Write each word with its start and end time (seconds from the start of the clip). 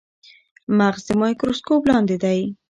مغز 0.77 1.01
د 1.07 1.09
مایکروسکوپ 1.21 1.83
لاندې 1.91 2.15
دی. 2.23 2.39